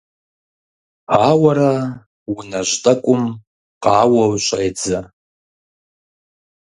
[1.27, 1.71] Ауэрэ
[2.33, 3.23] унэжь тӀэкӀум
[3.83, 4.99] къауэу щӀедзэ.